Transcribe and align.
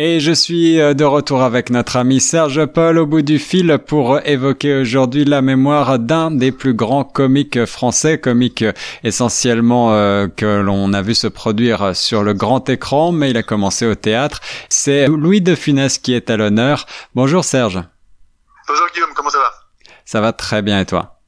Et 0.00 0.20
je 0.20 0.30
suis 0.30 0.80
euh, 0.80 0.94
de 0.94 1.02
retour 1.02 1.42
avec 1.42 1.70
notre 1.70 1.96
ami 1.96 2.20
Serge 2.20 2.64
Paul 2.66 2.98
au 2.98 3.06
bout 3.06 3.22
du 3.22 3.40
fil 3.40 3.80
pour 3.84 4.20
évoquer 4.24 4.82
aujourd'hui 4.82 5.24
la 5.24 5.42
mémoire 5.42 5.98
d'un 5.98 6.30
des 6.30 6.52
plus 6.52 6.72
grands 6.72 7.02
comiques 7.02 7.64
français, 7.64 8.16
comique 8.20 8.64
essentiellement 9.02 9.94
euh, 9.94 10.28
que 10.28 10.60
l'on 10.60 10.92
a 10.92 11.02
vu 11.02 11.16
se 11.16 11.26
produire 11.26 11.96
sur 11.96 12.22
le 12.22 12.32
grand 12.32 12.68
écran, 12.68 13.10
mais 13.10 13.30
il 13.30 13.36
a 13.36 13.42
commencé 13.42 13.88
au 13.88 13.96
théâtre. 13.96 14.38
C'est 14.68 15.08
Louis 15.08 15.40
de 15.40 15.56
Funès 15.56 15.98
qui 15.98 16.14
est 16.14 16.30
à 16.30 16.36
l'honneur. 16.36 16.86
Bonjour 17.16 17.44
Serge. 17.44 17.82
Bonjour 18.68 18.86
Guillaume, 18.94 19.10
comment 19.16 19.30
ça 19.30 19.38
va? 19.38 19.52
Ça 20.04 20.20
va 20.20 20.32
très 20.32 20.62
bien 20.62 20.78
et 20.78 20.86
toi? 20.86 21.18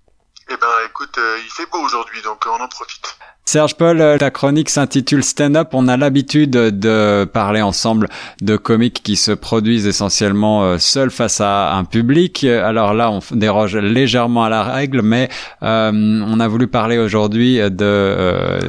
Eh 0.49 0.57
ben 0.57 0.69
écoute, 0.89 1.19
euh, 1.19 1.39
il 1.45 1.51
fait 1.51 1.69
beau 1.73 1.81
aujourd'hui, 1.81 2.23
donc 2.23 2.45
on 2.47 2.63
en 2.63 2.69
profite. 2.69 3.17
Serge 3.51 3.75
Paul, 3.75 4.01
euh, 4.01 4.17
ta 4.17 4.31
chronique 4.31 4.71
s'intitule 4.71 5.25
Stand 5.25 5.57
Up. 5.57 5.71
On 5.73 5.89
a 5.89 5.97
l'habitude 5.97 6.53
de 6.53 7.25
parler 7.25 7.61
ensemble 7.61 8.09
de 8.41 8.57
comiques 8.57 9.03
qui 9.03 9.17
se 9.17 9.33
produisent 9.33 9.89
essentiellement 9.89 10.63
euh, 10.63 10.79
seuls 10.79 11.11
face 11.11 11.41
à 11.41 11.75
un 11.75 11.83
public. 11.83 12.45
Alors 12.45 12.95
là, 12.95 13.11
on 13.11 13.19
déroge 13.35 13.77
légèrement 13.77 14.45
à 14.45 14.51
la 14.51 14.63
règle, 14.63 15.03
mais 15.03 15.29
euh, 15.65 15.91
on 15.93 16.39
a 16.39 16.47
voulu 16.47 16.69
parler 16.69 16.97
aujourd'hui 16.97 17.57
de, 17.57 18.61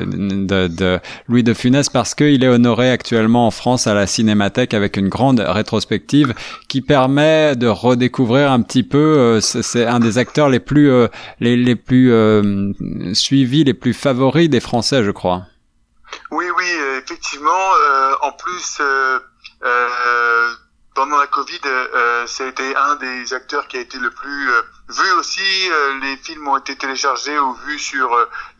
Louis 1.28 1.44
de 1.44 1.54
Funès 1.54 1.88
parce 1.90 2.16
qu'il 2.16 2.44
est 2.44 2.48
honoré 2.48 2.90
actuellement 2.90 3.46
en 3.46 3.52
France 3.52 3.86
à 3.86 3.94
la 3.94 4.08
Cinémathèque 4.08 4.74
avec 4.74 4.98
une 4.98 5.10
grande 5.10 5.42
rétrospective 5.42 6.34
qui 6.68 6.82
permet 6.82 7.56
de 7.56 7.68
redécouvrir 7.68 8.52
un 8.52 8.64
petit 8.64 8.82
peu. 8.82 9.38
C'est 9.42 9.86
un 9.86 10.00
des 10.00 10.18
acteurs 10.18 10.50
les 10.50 10.60
plus 10.60 10.92
les 11.40 11.76
plus 11.76 12.12
suivis, 13.14 13.64
les 13.64 13.76
plus 13.76 13.94
favoris 13.94 14.50
des 14.50 14.60
français, 14.60 14.71
je 14.80 15.12
crois. 15.12 15.44
Oui, 16.32 16.46
oui, 16.56 16.66
euh, 16.66 17.02
effectivement. 17.02 17.74
Euh, 17.76 18.16
en 18.22 18.32
plus, 18.32 18.78
euh, 18.80 19.20
pendant 20.96 21.18
la 21.18 21.28
Covid, 21.28 21.60
ça 22.26 22.44
a 22.44 22.48
été 22.48 22.76
un 22.76 22.96
des 22.96 23.34
acteurs 23.34 23.68
qui 23.68 23.78
a 23.78 23.82
été 23.82 23.98
le 23.98 24.12
plus 24.12 24.50
vu 24.90 25.12
aussi. 25.14 25.70
les 26.02 26.18
films 26.18 26.48
ont 26.48 26.58
été 26.58 26.76
téléchargés 26.76 27.38
ou 27.40 27.54
vus 27.66 27.80
sur 27.80 28.10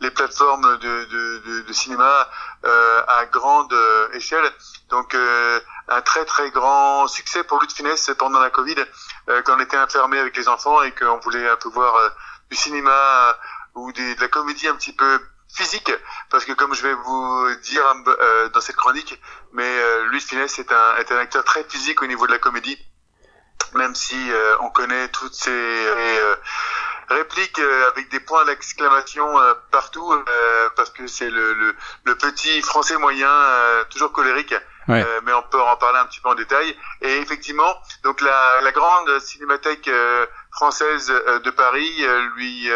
les 0.00 0.10
plateformes 0.10 0.78
de, 0.78 1.72
cinéma 1.72 2.28
à 2.64 3.26
grande 3.26 3.74
échelle. 4.14 4.44
Donc, 4.88 5.14
un 5.14 6.00
très 6.00 6.24
très 6.24 6.50
grand 6.50 7.06
succès 7.06 7.44
pour 7.44 7.60
lui 7.60 7.66
de 7.66 7.72
finesse 7.72 8.10
pendant 8.18 8.40
la 8.40 8.50
Covid, 8.50 8.76
quand 9.26 9.56
on 9.56 9.60
était 9.60 9.78
enfermé 9.78 10.18
avec 10.18 10.34
les 10.36 10.48
enfants 10.48 10.82
et 10.82 10.92
qu'on 10.92 11.18
voulait 11.18 11.48
un 11.48 11.56
peu 11.56 11.68
voir 11.68 11.94
du 12.50 12.56
cinéma 12.56 13.36
ou 13.74 13.92
de 13.92 14.20
la 14.20 14.28
comédie 14.28 14.68
un 14.68 14.76
petit 14.76 14.94
peu 14.94 15.20
physique, 15.54 15.92
parce 16.30 16.44
que 16.44 16.52
comme 16.52 16.74
je 16.74 16.82
vais 16.82 16.94
vous 16.94 17.54
dire 17.62 17.82
euh, 18.06 18.48
dans 18.50 18.60
cette 18.60 18.76
chronique, 18.76 19.20
mais 19.52 19.66
euh, 19.66 20.06
Louis 20.06 20.20
Finesse 20.20 20.58
est 20.58 20.72
un, 20.72 20.96
est 20.96 21.12
un 21.12 21.18
acteur 21.18 21.44
très 21.44 21.64
physique 21.64 22.02
au 22.02 22.06
niveau 22.06 22.26
de 22.26 22.32
la 22.32 22.38
comédie, 22.38 22.78
même 23.74 23.94
si 23.94 24.16
euh, 24.30 24.56
on 24.60 24.70
connaît 24.70 25.08
toutes 25.08 25.34
ses 25.34 25.50
euh, 25.50 26.36
répliques 27.08 27.60
avec 27.90 28.10
des 28.10 28.20
points 28.20 28.44
d'exclamation 28.46 29.26
partout, 29.70 30.14
parce 30.76 30.88
que 30.90 31.06
c'est 31.06 31.28
le, 31.28 31.52
le, 31.52 31.76
le, 32.04 32.16
petit 32.16 32.62
français 32.62 32.96
moyen, 32.96 33.30
toujours 33.90 34.12
colérique. 34.12 34.54
mais 34.88 35.32
on 35.34 35.42
peut 35.42 35.60
en 35.60 35.76
parler 35.76 35.98
un 35.98 36.06
petit 36.06 36.20
peu 36.20 36.30
en 36.30 36.34
détail. 36.34 36.74
Et 37.02 37.18
effectivement, 37.18 37.76
donc 38.02 38.22
la, 38.22 38.60
la 38.62 38.72
grande 38.72 39.18
cinémathèque 39.18 39.90
française 40.52 41.08
de 41.08 41.50
Paris 41.50 42.06
lui 42.36 42.70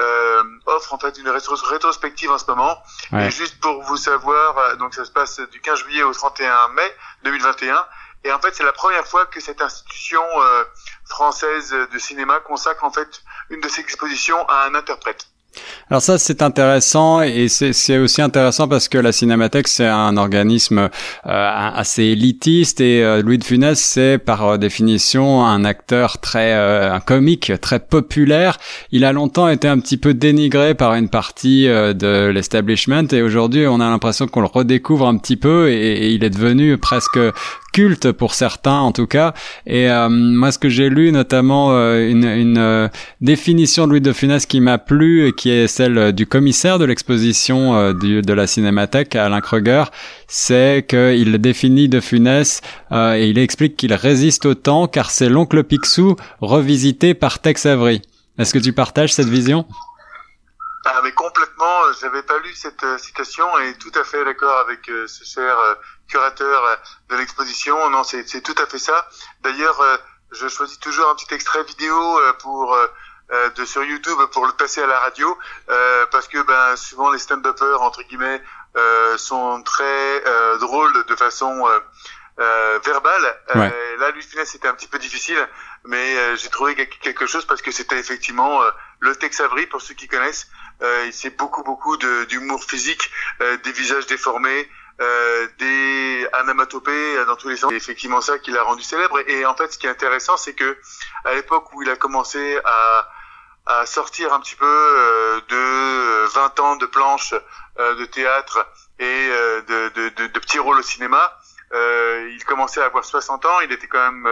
euh, 0.00 0.42
offre 0.66 0.94
en 0.94 0.98
fait 0.98 1.18
une 1.18 1.28
rétrospective 1.28 2.30
en 2.30 2.38
ce 2.38 2.46
moment. 2.46 2.82
Et 3.12 3.30
juste 3.30 3.60
pour 3.60 3.82
vous 3.82 3.96
savoir, 3.96 4.56
euh, 4.58 4.76
donc 4.76 4.94
ça 4.94 5.04
se 5.04 5.10
passe 5.10 5.40
du 5.50 5.60
15 5.60 5.80
juillet 5.80 6.02
au 6.02 6.12
31 6.12 6.68
mai 6.68 6.96
2021. 7.24 7.86
Et 8.24 8.32
en 8.32 8.38
fait, 8.38 8.54
c'est 8.54 8.64
la 8.64 8.72
première 8.72 9.06
fois 9.06 9.26
que 9.26 9.40
cette 9.40 9.60
institution 9.60 10.22
euh, 10.40 10.64
française 11.04 11.70
de 11.70 11.98
cinéma 11.98 12.40
consacre 12.40 12.84
en 12.84 12.92
fait 12.92 13.22
une 13.50 13.60
de 13.60 13.68
ses 13.68 13.80
expositions 13.80 14.48
à 14.48 14.64
un 14.66 14.74
interprète. 14.74 15.26
Alors 15.90 16.00
ça 16.00 16.18
c'est 16.18 16.42
intéressant 16.42 17.20
et 17.22 17.48
c'est 17.48 17.98
aussi 17.98 18.22
intéressant 18.22 18.68
parce 18.68 18.88
que 18.88 18.98
la 18.98 19.12
Cinémathèque 19.12 19.68
c'est 19.68 19.86
un 19.86 20.16
organisme 20.16 20.78
euh, 20.78 20.88
assez 21.26 22.04
élitiste 22.04 22.80
et 22.80 23.02
euh, 23.02 23.22
Louis 23.22 23.38
de 23.38 23.44
Funès 23.44 23.78
c'est 23.78 24.18
par 24.18 24.46
euh, 24.46 24.56
définition 24.56 25.44
un 25.44 25.64
acteur 25.64 26.18
très 26.20 26.52
un 26.52 27.00
comique 27.00 27.52
très 27.60 27.80
populaire. 27.80 28.58
Il 28.90 29.04
a 29.04 29.12
longtemps 29.12 29.48
été 29.48 29.68
un 29.68 29.78
petit 29.78 29.96
peu 29.96 30.14
dénigré 30.14 30.74
par 30.74 30.94
une 30.94 31.08
partie 31.08 31.66
de 31.66 32.28
l'establishment 32.28 33.08
et 33.12 33.22
aujourd'hui 33.22 33.66
on 33.66 33.80
a 33.80 33.90
l'impression 33.90 34.26
qu'on 34.26 34.40
le 34.40 34.46
redécouvre 34.46 35.06
un 35.06 35.18
petit 35.18 35.36
peu 35.36 35.70
et, 35.70 36.06
et, 36.06 36.10
il 36.10 36.24
est 36.24 36.30
devenu 36.30 36.78
presque 36.78 37.18
culte 37.72 38.12
pour 38.12 38.34
certains 38.34 38.78
en 38.78 38.92
tout 38.92 39.06
cas. 39.06 39.34
Et 39.66 39.90
euh, 39.90 40.08
moi, 40.08 40.52
ce 40.52 40.58
que 40.58 40.68
j'ai 40.68 40.88
lu, 40.88 41.10
notamment 41.10 41.72
euh, 41.72 42.08
une, 42.08 42.24
une 42.24 42.58
euh, 42.58 42.88
définition 43.20 43.86
de 43.86 43.92
Louis 43.92 44.00
de 44.00 44.12
Funès 44.12 44.46
qui 44.46 44.60
m'a 44.60 44.78
plu, 44.78 45.26
et 45.26 45.32
qui 45.42 45.50
est 45.50 45.66
celle 45.66 46.12
du 46.12 46.24
commissaire 46.24 46.78
de 46.78 46.84
l'exposition 46.84 47.92
de 47.92 48.32
la 48.32 48.46
Cinémathèque, 48.46 49.16
Alain 49.16 49.40
Kruger, 49.40 49.82
c'est 50.28 50.86
qu'il 50.88 51.36
définit 51.38 51.88
de 51.88 51.98
Funès 51.98 52.60
et 52.92 53.26
il 53.26 53.38
explique 53.38 53.76
qu'il 53.76 53.92
résiste 53.92 54.46
au 54.46 54.54
temps 54.54 54.86
car 54.86 55.10
c'est 55.10 55.28
l'oncle 55.28 55.64
Picsou 55.64 56.14
revisité 56.40 57.14
par 57.14 57.40
Tex 57.40 57.66
Avery. 57.66 58.02
Est-ce 58.38 58.54
que 58.54 58.60
tu 58.60 58.72
partages 58.72 59.12
cette 59.12 59.26
vision? 59.26 59.66
Ah 60.84 61.00
mais 61.02 61.10
complètement, 61.10 61.92
j'avais 62.00 62.22
pas 62.22 62.38
lu 62.38 62.54
cette 62.54 62.84
citation 62.98 63.46
et 63.58 63.74
tout 63.74 63.92
à 63.98 64.04
fait 64.04 64.24
d'accord 64.24 64.58
avec 64.60 64.88
ce 65.08 65.24
cher 65.24 65.56
curateur 66.08 66.64
euh, 66.64 66.76
de 67.10 67.16
l'exposition. 67.16 67.90
Non, 67.90 68.04
c'est 68.04 68.42
tout 68.42 68.54
à 68.62 68.66
fait 68.66 68.78
ça. 68.78 69.08
D'ailleurs, 69.42 69.80
euh, 69.80 69.96
je 70.30 70.46
choisis 70.46 70.78
toujours 70.78 71.08
un 71.10 71.16
petit 71.16 71.34
extrait 71.34 71.64
vidéo 71.64 72.20
euh, 73.32 73.50
de 73.50 73.64
sur 73.64 73.82
YouTube 73.84 74.18
pour 74.32 74.46
le 74.46 74.52
passer 74.52 74.82
à 74.82 74.86
la 74.86 74.98
radio 74.98 75.38
parce 76.10 76.28
que 76.28 76.42
ben 76.42 76.76
souvent 76.76 77.10
les 77.10 77.18
stand-uppers 77.18 77.80
entre 77.82 78.02
guillemets 78.02 78.42
sont 79.16 79.62
très 79.62 80.22
drôles 80.60 81.04
de 81.06 81.16
façon 81.16 81.66
verbale. 82.36 83.36
là, 83.54 84.10
lui, 84.10 84.22
finesse, 84.22 84.50
c'était 84.50 84.68
un 84.68 84.74
petit 84.74 84.88
peu 84.88 84.98
difficile, 84.98 85.38
mais 85.84 86.36
j'ai 86.36 86.48
trouvé 86.48 86.74
quelque 86.74 87.26
chose 87.26 87.44
parce 87.44 87.62
que 87.62 87.70
c'était 87.70 87.98
effectivement 87.98 88.60
le 89.00 89.14
Tex 89.16 89.40
Avery 89.40 89.66
pour 89.66 89.80
ceux 89.80 89.94
qui 89.94 90.08
connaissent. 90.08 90.48
c'est 91.12 91.36
beaucoup 91.36 91.62
beaucoup 91.62 91.96
d'humour 91.96 92.64
physique, 92.64 93.10
des 93.40 93.72
visages 93.72 94.06
déformés, 94.06 94.68
euh, 95.00 95.48
des 95.58 96.28
anamatopées 96.34 97.24
dans 97.26 97.34
tous 97.36 97.48
les 97.48 97.56
sens. 97.56 97.70
C'est 97.70 97.76
effectivement 97.76 98.20
ça 98.20 98.38
qui 98.38 98.50
l'a 98.50 98.62
rendu 98.62 98.82
célèbre. 98.82 99.18
Et, 99.26 99.44
en 99.46 99.54
fait, 99.54 99.72
ce 99.72 99.78
qui 99.78 99.86
est 99.86 99.90
intéressant, 99.90 100.36
c'est 100.36 100.52
que 100.52 100.76
à 101.24 101.34
l'époque 101.34 101.72
où 101.72 101.82
il 101.82 101.90
a 101.90 101.96
commencé 101.96 102.58
à, 102.64 103.08
à 103.66 103.86
sortir 103.86 104.32
un 104.32 104.40
petit 104.40 104.56
peu 104.56 104.66
euh, 104.66 105.40
de 105.48 106.26
20 106.34 106.60
ans 106.60 106.76
de 106.76 106.86
planches 106.86 107.34
euh, 107.78 107.94
de 107.96 108.04
théâtre 108.04 108.66
et 108.98 109.04
euh, 109.04 109.62
de, 109.62 109.88
de, 109.94 110.08
de, 110.10 110.26
de, 110.26 110.38
petits 110.38 110.58
rôles 110.58 110.78
au 110.78 110.82
cinéma, 110.82 111.38
il 111.74 112.44
commençait 112.46 112.82
à 112.82 112.86
avoir 112.86 113.04
60 113.04 113.46
ans. 113.46 113.60
Il 113.64 113.72
était 113.72 113.86
quand 113.86 114.12
même 114.12 114.28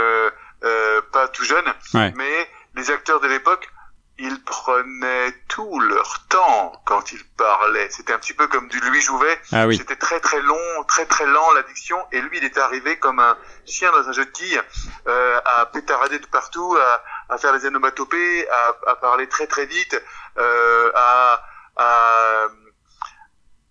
pas 1.10 1.28
tout 1.28 1.44
jeune, 1.44 1.64
mais 1.94 2.50
les 2.74 2.90
acteurs 2.90 3.20
de 3.20 3.28
l'époque 3.28 3.70
ils 4.20 4.42
prenaient 4.42 5.32
tout 5.48 5.80
leur 5.80 6.26
temps 6.28 6.72
quand 6.84 7.10
ils 7.12 7.24
parlaient. 7.38 7.88
C'était 7.90 8.12
un 8.12 8.18
petit 8.18 8.34
peu 8.34 8.46
comme 8.48 8.68
du 8.68 8.78
Louis 8.80 9.00
Jouvet. 9.00 9.40
Ah 9.50 9.66
oui. 9.66 9.78
C'était 9.78 9.96
très 9.96 10.20
très 10.20 10.40
long, 10.42 10.84
très 10.86 11.06
très 11.06 11.24
lent 11.24 11.52
l'addiction. 11.54 11.96
Et 12.12 12.20
lui, 12.20 12.36
il 12.36 12.44
est 12.44 12.58
arrivé 12.58 12.98
comme 12.98 13.18
un 13.18 13.36
chien 13.66 13.90
dans 13.92 14.06
un 14.06 14.12
jeu 14.12 14.26
de 14.26 14.30
quilles, 14.30 14.62
euh, 15.08 15.40
à 15.44 15.66
pétarader 15.66 16.18
de 16.18 16.26
partout, 16.26 16.76
à, 16.76 17.02
à 17.30 17.38
faire 17.38 17.52
les 17.52 17.64
onomatopées, 17.66 18.48
à, 18.48 18.90
à, 18.90 18.96
parler 18.96 19.28
très 19.28 19.46
très 19.46 19.66
vite, 19.66 20.00
euh, 20.38 20.92
à, 20.94 21.42
à 21.76 22.48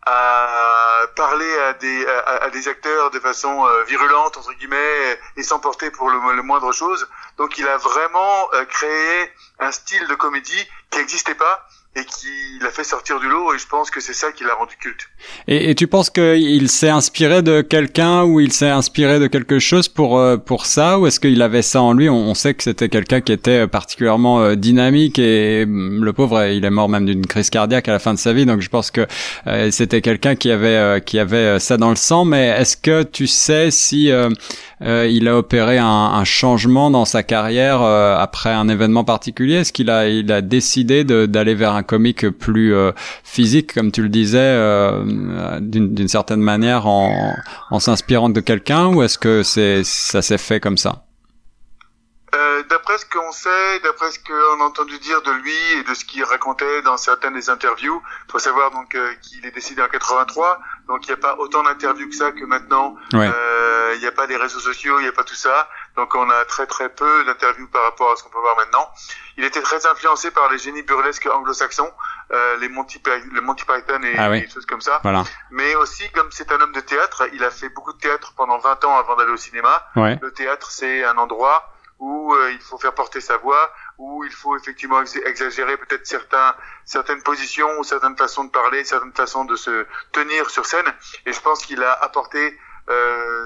à 0.06 1.02
parler 1.16 1.60
à 1.60 1.74
des, 1.74 2.08
à, 2.08 2.50
des 2.50 2.68
acteurs 2.68 3.12
de 3.12 3.20
façon 3.20 3.66
euh, 3.66 3.84
virulente, 3.84 4.38
entre 4.38 4.54
guillemets, 4.54 5.20
et 5.36 5.44
s'emporter 5.44 5.92
pour 5.92 6.10
le, 6.10 6.42
moindre 6.42 6.72
chose. 6.72 7.08
Donc 7.38 7.58
il 7.58 7.68
a 7.68 7.78
vraiment 7.78 8.50
euh, 8.54 8.66
créé 8.66 9.32
un 9.60 9.72
style 9.72 10.08
de 10.08 10.16
comédie 10.16 10.68
qui 10.90 11.00
n'existait 11.00 11.36
pas 11.36 11.68
et 11.96 12.06
qui 12.06 12.28
l'a 12.62 12.70
fait 12.70 12.84
sortir 12.84 13.20
du 13.20 13.28
lot 13.28 13.54
et 13.54 13.58
je 13.58 13.68
pense 13.68 13.90
que 13.90 14.00
c'est 14.00 14.14
ça 14.14 14.32
qui 14.32 14.44
l'a 14.44 14.54
rendu 14.54 14.76
culte. 14.80 15.10
Et, 15.48 15.74
tu 15.74 15.88
penses 15.88 16.12
qu'il 16.12 16.70
s'est 16.70 16.90
inspiré 16.90 17.42
de 17.42 17.62
quelqu'un 17.62 18.24
ou 18.24 18.40
il 18.40 18.52
s'est 18.52 18.70
inspiré 18.70 19.20
de 19.20 19.26
quelque 19.26 19.58
chose 19.58 19.88
pour 19.88 20.20
euh, 20.20 20.38
pour 20.38 20.66
ça 20.68 21.00
ou 21.00 21.08
est-ce 21.08 21.20
qu'il 21.20 21.42
avait 21.42 21.64
ça 21.64 21.82
en 21.82 21.94
lui? 21.94 22.08
On, 22.10 22.34
sait 22.36 22.54
que 22.54 22.64
c'était 22.64 22.90
quelqu'un 22.90 23.22
qui 23.22 23.32
était 23.32 23.68
particulièrement 23.68 24.40
euh, 24.42 24.56
dynamique 24.56 25.18
et 25.18 25.66
mm, 25.66 26.04
le 26.04 26.14
pauvre 26.14 26.46
il 26.46 26.64
est 26.64 26.70
mort 26.70 26.90
même 26.90 27.06
d'une 27.06 27.26
crise 27.26 27.50
cardiaque 27.50 27.88
à 27.88 27.94
la 27.94 28.00
fin 28.00 28.14
de 28.14 28.20
sa 28.20 28.34
vie 28.34 28.46
donc 28.46 28.62
je 28.62 28.70
pense 28.70 28.92
que 28.92 29.08
euh, 29.48 29.72
c'était 29.72 30.02
quelqu'un 30.02 30.36
qui 30.36 30.52
avait 30.52 31.02
qui 31.02 31.18
avait 31.18 31.60
ça 31.60 31.78
dans 31.78 31.90
le 31.90 31.96
sang. 31.96 32.24
Mais 32.24 32.48
est-ce 32.48 32.78
que 32.78 33.02
tu 33.04 33.26
sais 33.26 33.72
si 33.72 34.12
il 34.82 35.28
a 35.28 35.38
opéré 35.38 35.78
un, 35.78 35.86
un, 35.86 36.24
changement 36.24 36.92
dans 36.92 37.06
sa 37.06 37.24
carrière 37.24 37.82
après 37.82 38.52
un 38.52 38.70
événement 38.70 39.04
particulier? 39.04 39.56
Est-ce 39.56 39.74
qu'il 39.74 39.90
a 39.90 40.08
il 40.08 40.32
a 40.32 40.42
décidé 40.42 41.04
d'aller 41.04 41.56
vers 41.56 41.79
un 41.80 41.84
comique 41.84 42.30
plus 42.30 42.74
physique, 43.24 43.74
comme 43.74 43.92
tu 43.92 44.04
le 44.04 44.10
disais, 44.10 44.56
d'une 45.60 46.08
certaine 46.08 46.42
manière, 46.42 46.88
en, 46.88 47.36
en 47.72 47.80
s'inspirant 47.80 48.30
de 48.30 48.42
quelqu'un, 48.42 48.88
ou 48.88 49.04
est-ce 49.04 49.18
que 49.18 49.44
c'est 49.44 49.84
ça 49.84 50.22
s'est 50.22 50.38
fait 50.38 50.60
comme 50.60 50.78
ça? 50.78 51.04
Euh, 52.36 52.64
d'après 52.70 52.98
ce 53.00 53.06
qu'on 53.06 53.32
sait, 53.32 53.80
d'après 53.84 54.12
ce 54.12 54.20
qu'on 54.20 54.62
a 54.62 54.64
entendu 54.64 55.00
dire 55.00 55.22
de 55.24 55.32
lui 55.32 55.80
et 55.80 55.84
de 55.84 55.94
ce 55.96 56.06
qu'il 56.06 56.24
racontait 56.24 56.82
dans 56.84 56.98
certaines 56.98 57.34
des 57.34 57.50
interviews, 57.50 58.02
il 58.28 58.32
faut 58.32 58.40
savoir 58.40 58.70
donc 58.72 58.94
euh, 58.94 59.14
qu'il 59.22 59.44
est 59.46 59.52
décédé 59.52 59.82
en 59.82 59.88
83, 59.88 60.60
donc 60.88 61.08
il 61.08 61.10
n'y 61.10 61.14
a 61.14 61.18
pas 61.18 61.36
autant 61.40 61.64
d'interviews 61.64 62.08
que 62.08 62.16
ça 62.16 62.32
que 62.32 62.46
maintenant. 62.46 62.96
Euh, 63.16 63.32
il 63.96 64.02
n'y 64.02 64.08
a 64.08 64.12
pas 64.12 64.28
des 64.28 64.38
réseaux 64.38 64.60
sociaux, 64.60 65.00
il 65.00 65.04
n'y 65.04 65.10
a 65.10 65.14
pas 65.14 65.24
tout 65.24 65.36
ça, 65.36 65.70
donc 65.96 66.16
on 66.16 66.30
a 66.30 66.46
très 66.46 66.66
très 66.68 66.90
peu 66.90 67.24
d'interviews 67.26 67.68
par 67.68 67.84
rapport 67.84 68.12
à 68.12 68.16
ce 68.16 68.24
qu'on 68.24 68.30
peut 68.30 68.40
voir 68.40 68.56
maintenant. 68.58 68.90
Il 69.38 69.46
était 69.46 69.62
très 69.62 69.86
influencé 69.86 70.32
par 70.32 70.52
les 70.52 70.58
génies 70.58 70.84
burlesques 70.84 71.28
anglo-saxons, 71.28 71.92
les 72.60 72.70
Monty, 72.70 73.02
les 73.34 73.42
Monty 73.42 73.66
Python 73.66 74.04
et 74.04 74.18
ah 74.18 74.30
des 74.30 74.50
choses 74.50 74.66
comme 74.66 74.82
ça. 74.82 75.02
Mais 75.52 75.76
aussi, 75.76 76.10
comme 76.12 76.30
c'est 76.32 76.52
un 76.52 76.60
homme 76.62 76.74
de 76.74 76.82
théâtre, 76.82 77.28
il 77.34 77.44
a 77.44 77.52
fait 77.52 77.70
beaucoup 77.70 77.94
de 77.94 78.00
théâtre 78.00 78.34
pendant 78.36 78.58
20 78.58 78.84
ans 78.86 78.98
avant 78.98 79.16
d'aller 79.16 79.32
au 79.32 79.38
cinéma. 79.38 79.86
Le 79.96 80.32
théâtre, 80.32 80.72
c'est 80.72 81.04
un 81.04 81.18
endroit 81.18 81.74
où 82.00 82.34
euh, 82.34 82.52
il 82.54 82.60
faut 82.60 82.78
faire 82.78 82.94
porter 82.94 83.20
sa 83.20 83.38
voix, 83.38 83.72
où 83.98 84.24
il 84.24 84.32
faut 84.32 84.56
effectivement 84.56 85.02
exagérer 85.02 85.76
peut-être 85.78 86.08
certains, 86.08 86.56
certaines 86.86 87.22
positions 87.22 87.70
ou 87.78 87.84
certaines 87.84 88.16
façons 88.16 88.46
de 88.46 88.52
parler, 88.52 88.86
certaines 88.86 89.14
façons 89.14 89.44
de 89.44 89.56
se 89.58 89.86
tenir 90.14 90.50
sur 90.50 90.66
scène. 90.66 90.88
Et 91.26 91.34
je 91.34 91.40
pense 91.42 91.66
qu'il 91.66 91.84
a 91.84 91.92
apporté 91.92 92.40
euh, 92.48 92.52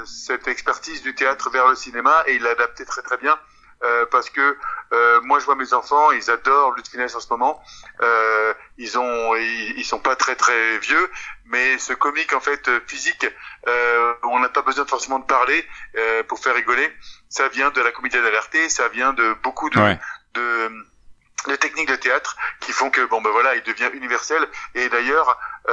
cette 0.06 0.48
expertise 0.48 1.02
du 1.02 1.16
théâtre 1.16 1.50
vers 1.50 1.68
le 1.68 1.76
cinéma 1.76 2.24
et 2.28 2.36
il 2.36 2.44
l'a 2.44 2.52
adapté 2.52 2.86
très 2.86 3.02
très 3.02 3.18
bien. 3.18 3.38
Euh, 3.84 4.06
parce 4.10 4.30
que 4.30 4.58
euh, 4.94 5.20
moi 5.24 5.40
je 5.40 5.46
vois 5.46 5.56
mes 5.56 5.74
enfants, 5.74 6.12
ils 6.12 6.32
adorent 6.32 6.72
Lutte 6.72 6.88
Finesse 6.88 7.16
en 7.16 7.20
ce 7.20 7.28
moment. 7.30 7.62
Euh, 8.02 8.54
ils 8.78 8.98
ont, 8.98 9.36
ils, 9.36 9.74
ils, 9.78 9.84
sont 9.84 10.00
pas 10.00 10.16
très 10.16 10.36
très 10.36 10.78
vieux, 10.78 11.12
mais 11.46 11.78
ce 11.78 11.92
comique 11.92 12.32
en 12.34 12.40
fait 12.40 12.70
physique, 12.88 13.28
euh, 13.68 14.14
on 14.24 14.40
n'a 14.40 14.48
pas 14.48 14.62
besoin 14.62 14.86
forcément 14.86 15.20
de 15.20 15.26
parler 15.26 15.68
pour 16.30 16.40
faire 16.40 16.56
rigoler. 16.56 16.90
Ça 17.28 17.50
vient 17.50 17.72
de 17.72 17.82
la 17.82 17.92
comédie 17.92 18.22
d'alerté, 18.22 18.70
ça 18.70 18.88
vient 18.88 19.12
de 19.12 19.36
beaucoup 19.44 19.70
de, 19.70 19.98
de 20.36 20.72
de 21.48 21.56
techniques 21.56 21.90
de 21.90 21.96
théâtre 21.96 22.38
qui 22.62 22.72
font 22.72 22.90
que 22.90 23.06
bon 23.06 23.22
ben 23.22 23.30
voilà 23.32 23.56
il 23.56 23.64
devient 23.64 23.90
universel 23.94 24.48
et 24.76 24.88
d'ailleurs 24.90 25.38
euh, 25.70 25.73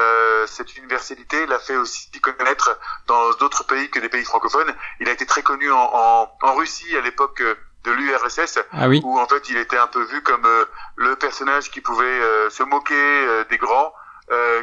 cette 0.51 0.77
universalité 0.77 1.47
l'a 1.47 1.59
fait 1.59 1.77
aussi 1.77 2.11
connaître 2.21 2.79
dans 3.07 3.31
d'autres 3.35 3.65
pays 3.65 3.89
que 3.91 4.01
des 4.01 4.09
pays 4.09 4.25
francophones 4.25 4.73
il 5.01 5.09
a 5.09 5.13
été 5.13 5.27
très 5.27 5.43
connu 5.43 5.71
en, 5.73 5.91
en, 5.93 6.33
en 6.43 6.55
Russie 6.55 6.97
à 6.97 7.01
l'époque 7.01 7.43
de 7.85 7.91
l'URSS, 7.93 8.59
ah 8.73 8.89
oui. 8.89 9.01
où 9.05 9.19
en 9.19 9.27
fait 9.27 9.49
il 9.49 9.57
était 9.57 9.79
un 9.79 9.87
peu 9.87 10.03
vu 10.03 10.23
comme 10.23 10.45
euh, 10.45 10.65
le 10.97 11.17
personnage 11.17 11.71
qui 11.71 11.81
pouvait 11.81 12.05
euh, 12.05 12.51
se 12.51 12.63
moquer 12.63 12.95
euh, 12.95 13.45
des 13.49 13.59
grands, 13.59 13.93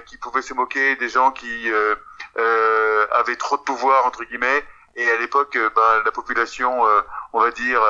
qui 0.05 0.17
pouvait 0.17 0.41
se 0.41 0.53
moquer 0.53 0.95
des 0.95 1.09
gens 1.09 1.31
qui 1.31 1.69
avaient 3.11 3.35
trop 3.35 3.57
de 3.57 3.63
pouvoir 3.63 4.05
entre 4.05 4.23
guillemets. 4.23 4.63
Et 4.95 5.11
à 5.11 5.17
l'époque, 5.17 5.59
ben, 5.75 6.01
la 6.05 6.11
population, 6.13 6.83
on 7.33 7.41
va 7.41 7.51
dire 7.51 7.81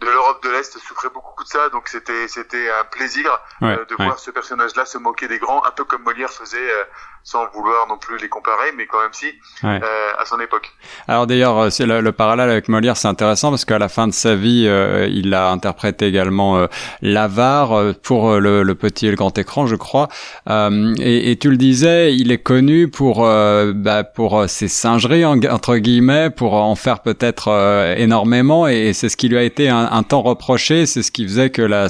de 0.00 0.06
l'Europe 0.06 0.42
de 0.42 0.50
l'Est 0.50 0.78
souffrait 0.78 1.08
beaucoup 1.12 1.44
de 1.44 1.48
ça, 1.48 1.68
donc 1.70 1.88
c'était 1.88 2.26
c'était 2.28 2.68
un 2.68 2.84
plaisir 2.84 3.26
euh, 3.62 3.84
de 3.88 3.94
voir 4.02 4.18
ce 4.18 4.30
personnage-là 4.30 4.84
se 4.84 4.98
moquer 4.98 5.28
des 5.28 5.38
grands, 5.38 5.64
un 5.64 5.70
peu 5.70 5.84
comme 5.84 6.02
Molière 6.02 6.30
faisait, 6.30 6.56
euh, 6.56 6.84
sans 7.22 7.46
vouloir 7.54 7.86
non 7.88 7.96
plus 7.96 8.18
les 8.18 8.28
comparer, 8.28 8.72
mais 8.76 8.86
quand 8.86 9.00
même 9.00 9.12
si, 9.12 9.32
euh, 9.64 9.78
à 10.18 10.24
son 10.26 10.40
époque. 10.40 10.72
Alors 11.08 11.26
d'ailleurs, 11.26 11.70
c'est 11.70 11.86
le, 11.86 12.12
parallèle 12.12 12.50
avec 12.50 12.68
Molière, 12.68 12.96
c'est 12.96 13.08
intéressant 13.08 13.50
parce 13.50 13.64
qu'à 13.64 13.78
la 13.78 13.88
fin 13.88 14.06
de 14.06 14.12
sa 14.12 14.34
vie, 14.34 14.68
il 15.10 15.32
a 15.32 15.50
interprété 15.50 16.06
également 16.06 16.66
l'avare 17.00 17.94
pour 18.02 18.38
le, 18.38 18.74
petit 18.74 19.06
et 19.06 19.10
le 19.10 19.16
grand 19.16 19.36
écran, 19.38 19.66
je 19.66 19.76
crois. 19.76 20.08
Et, 20.48 21.30
et, 21.30 21.38
tu 21.38 21.50
le 21.50 21.56
disais, 21.56 22.14
il 22.14 22.30
est 22.30 22.42
connu 22.42 22.88
pour 22.88 23.22
bah, 23.22 24.04
pour 24.04 24.44
ses 24.48 24.68
singeries 24.68 25.24
entre 25.24 25.76
guillemets, 25.76 26.30
pour 26.30 26.54
en 26.54 26.74
faire 26.74 27.00
peut-être 27.00 27.94
énormément, 27.96 28.66
et 28.66 28.92
c'est 28.92 29.08
ce 29.08 29.16
qui 29.16 29.28
lui 29.28 29.38
a 29.38 29.42
été 29.42 29.68
un 29.68 29.83
un, 29.90 30.02
temps 30.02 30.22
reproché, 30.22 30.86
c'est 30.86 31.02
ce 31.02 31.10
qui 31.10 31.24
faisait 31.24 31.50
que 31.50 31.62
la, 31.62 31.88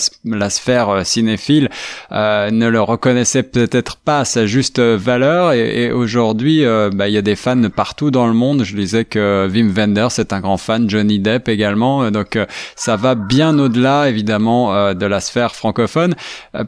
sphère 0.50 0.88
euh, 0.88 1.04
cinéphile 1.04 1.68
euh, 2.12 2.50
ne 2.50 2.68
le 2.68 2.80
reconnaissait 2.80 3.42
peut-être 3.42 3.96
pas 3.96 4.20
à 4.20 4.24
sa 4.24 4.46
juste 4.46 4.80
valeur. 4.80 5.52
Et, 5.52 5.92
aujourd'hui, 5.92 6.64
euh, 6.64 6.90
bah, 6.92 7.08
il 7.08 7.14
y 7.14 7.18
a 7.18 7.22
des 7.22 7.36
fans 7.36 7.68
partout 7.74 8.10
dans 8.10 8.26
le 8.26 8.32
monde. 8.32 8.64
Je 8.64 8.76
disais 8.76 9.04
que 9.04 9.48
Wim 9.50 9.72
Wenders 9.72 10.18
est 10.18 10.32
un 10.32 10.40
grand 10.40 10.56
fan, 10.56 10.88
Johnny 10.88 11.18
Depp 11.18 11.48
également. 11.48 12.10
Donc 12.10 12.38
ça 12.76 12.96
va 12.96 13.14
bien 13.14 13.58
au-delà, 13.58 14.08
évidemment, 14.08 14.94
de 14.94 15.06
la 15.06 15.20
sphère 15.20 15.54
francophone. 15.54 16.14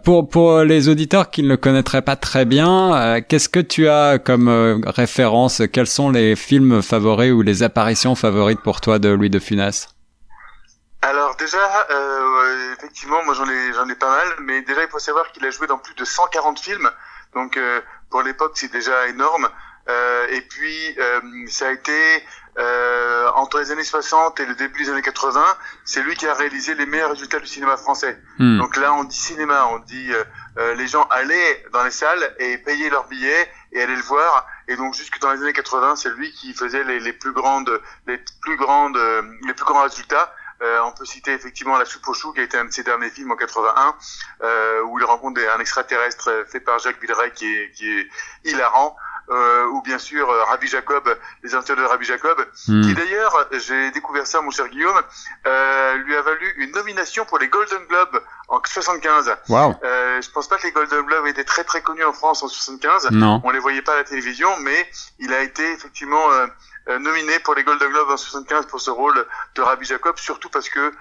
Pour 0.04 0.28
pour 0.28 0.60
les 0.60 0.88
auditeurs 0.88 1.30
qui 1.30 1.42
ne 1.42 1.48
le 1.48 1.56
connaîtraient 1.56 2.02
pas 2.02 2.16
très 2.16 2.44
bien, 2.44 3.20
qu'est-ce 3.28 3.48
que 3.48 3.60
tu 3.60 3.88
as 3.88 4.18
comme 4.18 4.82
référence? 4.86 5.62
Quels 5.72 5.86
sont 5.86 6.10
les 6.10 6.36
films 6.36 6.82
favoris 6.82 7.32
ou 7.32 7.42
les 7.42 7.62
apparitions 7.62 8.14
favorites 8.14 8.60
pour 8.62 8.80
toi 8.80 8.98
de 8.98 9.08
Louis 9.08 9.30
de 9.30 9.38
Funès? 9.38 9.95
Alors 11.06 11.36
déjà, 11.36 11.86
euh, 11.90 12.74
effectivement, 12.74 13.24
moi 13.24 13.34
j'en 13.34 13.48
ai 13.48 13.72
j'en 13.72 13.88
ai 13.88 13.94
pas 13.94 14.10
mal, 14.10 14.28
mais 14.40 14.62
déjà 14.62 14.82
il 14.82 14.88
faut 14.88 14.98
savoir 14.98 15.30
qu'il 15.32 15.44
a 15.46 15.50
joué 15.50 15.66
dans 15.66 15.78
plus 15.78 15.94
de 15.94 16.04
140 16.04 16.58
films, 16.58 16.90
donc 17.34 17.56
euh, 17.56 17.80
pour 18.10 18.22
l'époque 18.22 18.52
c'est 18.54 18.72
déjà 18.72 19.06
énorme. 19.08 19.48
Euh, 19.88 20.26
et 20.30 20.40
puis 20.40 20.98
euh, 20.98 21.20
ça 21.46 21.68
a 21.68 21.70
été 21.70 21.92
euh, 22.58 23.30
entre 23.36 23.60
les 23.60 23.70
années 23.70 23.84
60 23.84 24.40
et 24.40 24.46
le 24.46 24.56
début 24.56 24.82
des 24.82 24.90
années 24.90 25.02
80, 25.02 25.40
c'est 25.84 26.02
lui 26.02 26.16
qui 26.16 26.26
a 26.26 26.34
réalisé 26.34 26.74
les 26.74 26.86
meilleurs 26.86 27.10
résultats 27.10 27.38
du 27.38 27.46
cinéma 27.46 27.76
français. 27.76 28.20
Hmm. 28.38 28.58
Donc 28.58 28.76
là 28.76 28.94
on 28.94 29.04
dit 29.04 29.16
cinéma, 29.16 29.68
on 29.72 29.78
dit 29.80 30.10
les 30.76 30.88
gens 30.88 31.04
allaient 31.10 31.64
dans 31.72 31.84
les 31.84 31.90
salles 31.90 32.34
et 32.38 32.58
payaient 32.58 32.88
leurs 32.90 33.06
billets 33.06 33.48
et 33.72 33.82
allaient 33.82 33.94
le 33.94 34.02
voir. 34.02 34.46
Et 34.66 34.74
donc 34.74 34.94
jusque 34.94 35.20
dans 35.20 35.32
les 35.32 35.40
années 35.42 35.52
80, 35.52 35.96
c'est 35.96 36.10
lui 36.10 36.32
qui 36.32 36.52
faisait 36.52 36.82
les, 36.82 36.98
les 36.98 37.12
plus 37.12 37.32
grandes 37.32 37.80
les 38.06 38.18
plus 38.40 38.56
grandes 38.56 38.98
les 39.46 39.54
plus 39.54 39.64
grands 39.64 39.82
résultats. 39.82 40.32
Euh, 40.62 40.80
on 40.84 40.92
peut 40.92 41.04
citer 41.04 41.32
effectivement 41.32 41.76
La 41.76 41.84
soupe 41.84 42.06
aux 42.08 42.14
choux, 42.14 42.32
qui 42.32 42.40
a 42.40 42.42
été 42.42 42.58
un 42.58 42.64
de 42.64 42.72
ses 42.72 42.82
derniers 42.82 43.10
films 43.10 43.30
en 43.30 43.36
81, 43.36 43.94
euh, 44.42 44.82
où 44.82 44.98
il 44.98 45.04
rencontre 45.04 45.40
un 45.54 45.60
extraterrestre 45.60 46.44
fait 46.48 46.60
par 46.60 46.78
Jacques 46.78 47.00
Villeray 47.00 47.32
qui 47.32 47.46
est, 47.46 47.70
qui 47.72 47.90
est 47.90 48.08
hilarant. 48.44 48.96
Euh, 49.28 49.66
ou 49.72 49.82
bien 49.82 49.98
sûr 49.98 50.30
euh, 50.30 50.44
Rabbi 50.44 50.68
Jacob, 50.68 51.02
les 51.42 51.52
aventures 51.52 51.74
de 51.74 51.82
Rabbi 51.82 52.04
Jacob, 52.04 52.38
hmm. 52.68 52.82
qui 52.82 52.94
d'ailleurs, 52.94 53.48
j'ai 53.58 53.90
découvert 53.90 54.24
ça, 54.24 54.40
mon 54.40 54.52
cher 54.52 54.68
Guillaume, 54.68 55.00
euh, 55.48 55.94
lui 55.96 56.14
a 56.14 56.22
valu 56.22 56.54
une 56.58 56.70
nomination 56.70 57.24
pour 57.24 57.38
les 57.38 57.48
Golden 57.48 57.84
Globes 57.88 58.22
en 58.48 58.60
75. 58.64 59.36
Wow. 59.48 59.74
Euh, 59.82 60.22
je 60.22 60.30
pense 60.30 60.46
pas 60.46 60.58
que 60.58 60.66
les 60.66 60.72
Golden 60.72 61.02
Globes 61.02 61.26
étaient 61.26 61.44
très 61.44 61.64
très 61.64 61.82
connus 61.82 62.04
en 62.04 62.12
France 62.12 62.44
en 62.44 62.48
75. 62.48 63.10
Non. 63.10 63.40
On 63.44 63.50
les 63.50 63.58
voyait 63.58 63.82
pas 63.82 63.94
à 63.94 63.96
la 63.96 64.04
télévision, 64.04 64.48
mais 64.60 64.88
il 65.18 65.32
a 65.32 65.42
été 65.42 65.72
effectivement 65.72 66.30
euh, 66.30 66.46
euh, 66.46 66.46
nominé 66.88 67.38
pour 67.40 67.54
les 67.54 67.64
Golden 67.64 67.88
Globes 67.88 68.10
en 68.10 68.16
75 68.16 68.66
pour 68.66 68.80
ce 68.80 68.90
rôle 68.90 69.26
de 69.54 69.62
Rabbi 69.62 69.84
Jacob, 69.84 70.16
surtout 70.18 70.48
parce 70.50 70.68
que 70.68 70.92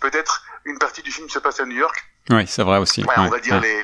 peut-être 0.00 0.42
une 0.64 0.78
partie 0.78 1.02
du 1.02 1.12
film 1.12 1.28
se 1.28 1.38
passe 1.38 1.60
à 1.60 1.64
New 1.64 1.76
York. 1.76 2.04
Oui, 2.30 2.46
c'est 2.46 2.62
vrai 2.62 2.78
aussi. 2.78 3.04
Ouais, 3.04 3.14
on 3.16 3.28
va 3.28 3.38
dire 3.38 3.60
les, 3.60 3.82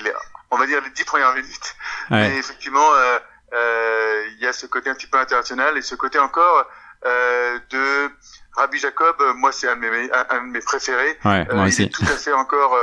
on 0.51 0.57
va 0.57 0.67
dire 0.67 0.81
les 0.83 0.91
dix 0.91 1.05
premières 1.05 1.35
minutes. 1.35 1.77
Mais 2.11 2.37
effectivement, 2.39 2.93
euh, 2.95 3.19
euh, 3.55 4.25
il 4.37 4.45
y 4.45 4.47
a 4.47 4.53
ce 4.53 4.67
côté 4.67 4.91
un 4.91 4.95
petit 4.95 5.07
peu 5.07 5.19
international 5.19 5.77
et 5.77 5.83
ce 5.83 5.95
côté 5.95 6.19
encore 6.19 6.67
euh, 7.07 7.59
de 7.71 8.11
Rabbi 8.53 8.79
Jacob. 8.79 9.17
Moi, 9.37 9.53
c'est 9.53 9.69
un, 9.69 9.77
de 9.77 9.81
mes, 9.81 10.11
un, 10.13 10.47
de 10.47 10.51
mes 10.51 10.61
préférés. 10.61 11.19
Ouais, 11.25 11.47
moi 11.53 11.67
aussi. 11.67 11.83
Il 11.83 11.87
est 11.87 11.91
tout 11.91 12.05
à 12.05 12.17
fait 12.17 12.33
encore 12.33 12.77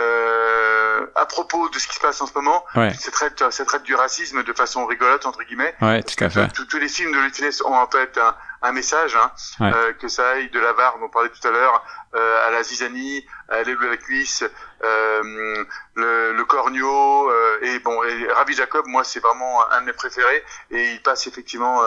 euh, 0.00 1.06
à 1.14 1.26
propos 1.26 1.68
de 1.68 1.78
ce 1.78 1.86
qui 1.86 1.94
se 1.94 2.00
passe 2.00 2.20
en 2.20 2.26
ce 2.26 2.34
moment, 2.34 2.64
ouais. 2.74 2.92
c'est 2.98 3.10
traite, 3.10 3.50
ça 3.50 3.64
traite 3.64 3.82
du 3.84 3.94
racisme 3.94 4.42
de 4.42 4.52
façon 4.52 4.86
rigolote 4.86 5.26
entre 5.26 5.42
guillemets. 5.44 5.74
Ouais, 5.80 6.02
tout 6.02 6.22
à 6.22 6.30
fait. 6.30 6.48
Tous 6.48 6.78
les 6.78 6.88
films 6.88 7.12
de 7.12 7.18
Louis 7.18 7.60
ont 7.64 7.74
en 7.74 7.88
fait 7.88 8.18
un, 8.18 8.34
un 8.62 8.72
message, 8.72 9.16
hein, 9.16 9.30
euh, 9.60 9.92
que 9.94 10.08
ça 10.08 10.30
aille 10.30 10.50
de 10.50 10.58
la 10.58 10.72
barre 10.72 10.98
dont 10.98 11.06
on 11.06 11.08
parlait 11.08 11.28
tout 11.28 11.46
à 11.46 11.50
l'heure, 11.50 11.84
euh, 12.14 12.48
à 12.48 12.50
la 12.50 12.62
zizanie, 12.62 13.24
à 13.48 13.62
l'élu 13.62 13.86
à 13.86 13.90
la 13.90 13.96
cuisse, 13.96 14.44
euh, 14.82 15.64
le, 15.94 16.32
le 16.32 16.44
corneau, 16.44 17.30
euh, 17.30 17.58
et 17.62 17.78
bon, 17.78 18.02
et 18.02 18.32
Rabbi 18.32 18.54
Jacob, 18.54 18.86
moi 18.86 19.04
c'est 19.04 19.20
vraiment 19.20 19.70
un 19.70 19.80
de 19.82 19.86
mes 19.86 19.92
préférés, 19.92 20.44
et 20.70 20.92
il 20.92 21.02
passe 21.02 21.26
effectivement 21.26 21.82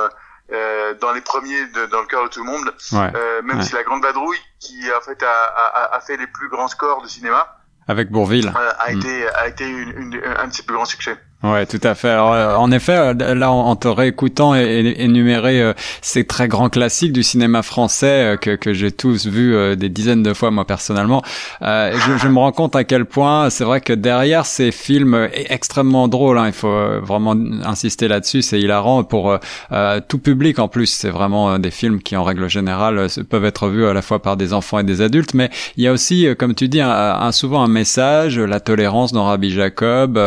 euh, 0.51 0.93
dans 1.01 1.11
les 1.11 1.21
premiers 1.21 1.65
de, 1.67 1.87
dans 1.87 2.01
le 2.01 2.07
cœur 2.07 2.23
de 2.23 2.29
tout 2.29 2.39
le 2.39 2.45
monde, 2.45 2.73
ouais. 2.93 3.41
même 3.43 3.61
si 3.63 3.73
la 3.73 3.83
Grande 3.83 4.03
Vadrouille, 4.03 4.39
qui 4.59 4.89
en 4.93 5.01
fait 5.01 5.21
a, 5.23 5.43
a, 5.43 5.95
a 5.95 5.99
fait 5.99 6.15
les 6.15 6.27
plus 6.27 6.47
grands 6.47 6.69
scores 6.69 7.01
de 7.01 7.07
cinéma, 7.07 7.53
avec 7.88 8.12
Bourville. 8.12 8.51
a, 8.56 8.91
mm. 8.91 8.98
été, 8.98 9.27
a 9.29 9.48
été 9.48 9.67
une, 9.67 9.94
une, 9.98 10.22
un 10.24 10.51
ses 10.51 10.63
plus 10.63 10.75
grands 10.75 10.86
succès. 10.86 11.17
Ouais, 11.44 11.67
tout 11.67 11.79
à 11.84 11.94
fait. 11.94 12.10
Alors, 12.10 12.34
euh, 12.34 12.56
en 12.56 12.72
effet, 12.72 12.98
euh, 12.98 13.36
là, 13.36 13.51
en, 13.51 13.75
te 13.75 13.88
réécoutant 13.88 14.56
et, 14.56 14.96
énumérer 14.98 15.62
euh, 15.62 15.74
ces 16.01 16.25
très 16.25 16.48
grands 16.48 16.70
classiques 16.70 17.13
du 17.13 17.22
cinéma 17.22 17.62
français 17.62 18.38
que, 18.41 18.56
que 18.56 18.74
j'ai 18.74 18.91
tous 18.91 19.27
vus 19.27 19.75
des 19.75 19.89
dizaines 19.89 20.24
de 20.24 20.34
fois 20.34 20.50
moi 20.50 20.65
personnellement, 20.65 21.22
je, 21.62 22.17
je, 22.20 22.27
me 22.27 22.39
rends 22.39 22.51
compte 22.51 22.75
à 22.75 22.84
quel 22.84 23.06
point 23.06 23.50
c'est 23.51 23.63
vrai 23.63 23.82
que 23.82 23.94
derrière 23.94 24.46
ces 24.48 24.72
films 24.72 25.29
extrêmement 25.32 26.08
drôles, 26.08 26.39
hein, 26.39 26.48
il 26.48 26.53
faut 26.53 27.01
vraiment 27.01 27.36
insister 27.63 28.08
là-dessus, 28.08 28.41
c'est 28.41 28.60
hilarant 28.60 29.03
pour 29.03 29.38
tout 30.08 30.17
public 30.17 30.58
en 30.60 30.67
plus. 30.67 30.88
C'est 30.88 31.10
vraiment 31.10 31.60
des 31.60 31.72
films 31.72 32.01
qui, 32.01 32.15
en 32.15 32.24
règle 32.24 32.50
générale, 32.50 33.08
peuvent 33.29 33.46
être 33.46 33.67
vus 33.67 33.86
à 33.86 33.94
la 33.94 34.01
fois 34.01 34.22
par 34.22 34.38
des 34.38 34.53
enfants 34.53 34.79
et 34.79 34.84
des 34.84 35.01
adultes, 35.01 35.34
mais 35.34 35.50
il 35.75 35.84
y 35.84 35.88
a 35.88 35.91
aussi, 35.91 36.27
comme 36.38 36.56
tu 36.56 36.67
dis, 36.67 36.82
un, 36.82 37.32
souvent 37.32 37.63
un 37.63 37.67
message, 37.67 38.39
la 38.39 38.60
tolérance 38.60 39.12
dans 39.12 39.25
Rabbi 39.25 39.51
Jacob 39.51 40.20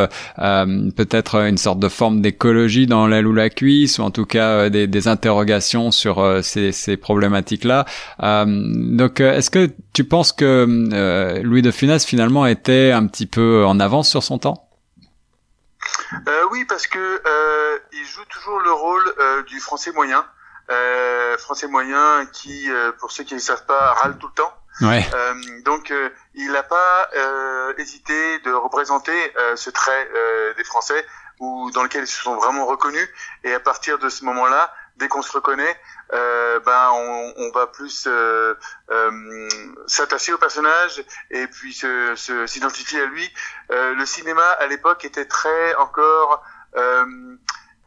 peut-être 1.05 1.37
une 1.37 1.57
sorte 1.57 1.79
de 1.79 1.89
forme 1.89 2.21
d'écologie 2.21 2.87
dans 2.87 3.07
l'aile 3.07 3.27
ou 3.27 3.33
la 3.33 3.49
cuisse, 3.49 3.99
ou 3.99 4.03
en 4.03 4.11
tout 4.11 4.27
cas 4.27 4.49
euh, 4.51 4.69
des, 4.69 4.87
des 4.87 5.09
interrogations 5.09 5.91
sur 5.91 6.19
euh, 6.19 6.43
ces, 6.43 6.73
ces 6.73 6.99
problématiques-là. 6.99 7.87
Euh, 8.23 8.45
donc, 8.47 9.21
est-ce 9.21 9.49
que 9.49 9.71
tu 9.95 10.05
penses 10.05 10.33
que 10.33 10.67
Louis 11.43 11.63
de 11.63 11.71
Funès 11.71 12.05
finalement 12.05 12.45
était 12.45 12.93
un 12.93 13.07
petit 13.07 13.27
peu 13.27 13.65
en 13.65 13.81
avance 13.81 14.11
sur 14.11 14.23
son 14.23 14.39
temps? 14.39 14.69
Euh, 16.29 16.43
Oui, 16.53 16.67
parce 16.69 16.87
que 16.87 17.21
il 17.93 18.05
joue 18.05 18.27
toujours 18.29 18.61
le 18.61 18.73
rôle 18.73 19.15
du 19.47 19.59
français 19.59 19.93
moyen. 19.93 20.23
français 21.39 21.67
moyen 21.67 22.27
qui, 22.33 22.69
pour 22.99 23.11
ceux 23.11 23.25
qui 23.25 23.35
ne 23.35 23.41
savent 23.41 23.65
pas, 23.65 23.95
râle 24.03 24.19
tout 24.19 24.27
le 24.27 24.35
temps. 24.35 24.53
Ouais. 24.81 25.07
Euh, 25.15 25.35
donc, 25.63 25.91
euh, 25.91 26.09
il 26.35 26.53
n'a 26.53 26.63
pas 26.63 27.09
euh, 27.15 27.75
hésité 27.77 28.39
de 28.41 28.53
représenter 28.53 29.13
euh, 29.37 29.57
ce 29.57 29.71
trait 29.71 30.09
euh, 30.15 30.55
des 30.55 30.65
Français, 30.65 31.05
ou 31.39 31.71
dans 31.73 31.83
lequel 31.83 32.05
ils 32.05 32.07
se 32.07 32.23
sont 32.23 32.37
vraiment 32.37 32.67
reconnus. 32.67 33.09
Et 33.45 33.53
à 33.53 33.61
partir 33.61 33.99
de 33.99 34.09
ce 34.09 34.25
moment-là, 34.25 34.73
dès 34.97 35.09
qu'on 35.09 35.23
se 35.23 35.33
reconnaît, 35.33 35.81
ben 36.11 36.91
on, 36.93 37.33
on, 37.37 37.51
va 37.53 37.67
plus 37.69 38.07
s'attacher 39.87 40.35
au 40.35 40.39
personnage 40.39 41.03
et 41.31 41.47
puis 41.47 41.73
s'identifier 41.73 42.99
se, 42.99 43.05
à 43.05 43.07
lui. 43.07 43.33
le 43.71 44.05
cinéma 44.05 44.43
à 44.43 44.67
l'époque 44.67 45.07
était 45.07 45.25
très 45.25 45.75
encore 45.77 46.45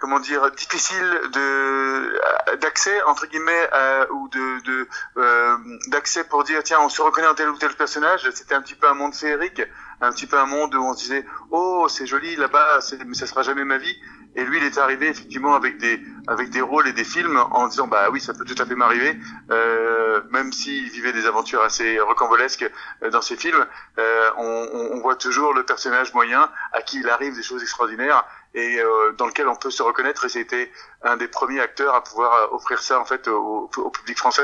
comment 0.03 0.19
dire 0.19 0.51
difficile 0.51 1.22
de 1.31 2.19
d'accès 2.57 3.01
entre 3.03 3.25
guillemets 3.25 3.69
ou 4.12 4.27
de 4.27 4.86
euh, 5.15 5.57
d'accès 5.88 6.25
pour 6.25 6.43
dire 6.43 6.62
tiens 6.62 6.79
on 6.81 6.89
se 6.89 7.01
reconnaît 7.01 7.27
en 7.27 7.36
tel 7.36 7.48
ou 7.48 7.57
tel 7.57 7.74
personnage. 7.74 8.29
C'était 8.31 8.53
un 8.53 8.62
petit 8.62 8.75
peu 8.75 8.89
un 8.89 8.95
monde 8.95 9.15
féerique 9.15 9.62
un 10.01 10.12
petit 10.12 10.27
peu 10.27 10.38
un 10.38 10.45
monde 10.45 10.75
où 10.75 10.83
on 10.83 10.93
se 10.93 11.03
disait 11.03 11.25
oh 11.51 11.88
c'est 11.89 12.05
joli 12.05 12.36
là-bas 12.36 12.79
mais 13.05 13.13
ça 13.13 13.27
sera 13.27 13.43
jamais 13.43 13.63
ma 13.63 13.77
vie. 13.77 13.95
Et 14.36 14.43
lui 14.43 14.57
il 14.57 14.63
est 14.63 14.77
arrivé 14.77 15.07
effectivement 15.07 15.55
avec 15.55 15.77
des 15.77 16.01
avec 16.27 16.50
des 16.50 16.62
rôles 16.62 16.88
et 16.88 16.93
des 16.93 17.03
films 17.03 17.38
en 17.51 17.67
disant 17.67 17.88
bah 17.88 18.10
oui 18.12 18.19
ça 18.19 18.33
peut 18.33 18.45
tout 18.45 18.62
à 18.62 18.65
fait 18.65 18.75
m'arriver 18.75 19.17
euh, 19.51 20.22
même 20.31 20.51
s'il 20.51 20.89
vivait 20.89 21.13
des 21.13 21.27
aventures 21.27 21.62
assez 21.62 22.00
rocambolesques 22.00 22.69
euh, 23.03 23.10
dans 23.12 23.22
ses 23.22 23.36
films 23.36 23.65
euh, 24.00 24.29
on, 24.38 24.91
on, 24.93 25.00
voit 25.01 25.15
toujours 25.15 25.53
le 25.53 25.63
personnage 25.63 26.13
moyen 26.13 26.50
à 26.72 26.81
qui 26.81 27.00
il 27.00 27.10
arrive 27.10 27.36
des 27.36 27.43
choses 27.43 27.62
extraordinaires 27.62 28.25
et 28.55 28.77
euh, 28.79 29.13
dans 29.17 29.27
lequel 29.27 29.48
on 29.48 29.55
peut 29.55 29.72
se 29.72 29.83
reconnaître 29.83 30.25
et 30.25 30.29
c'était 30.29 30.72
un 31.03 31.17
des 31.17 31.27
premiers 31.27 31.60
acteurs 31.60 31.95
à 31.95 32.03
pouvoir 32.03 32.33
euh, 32.33 32.55
offrir 32.55 32.79
ça 32.81 33.00
en 33.00 33.05
fait 33.05 33.27
au, 33.27 33.69
au 33.77 33.89
public 33.89 34.17
français. 34.17 34.43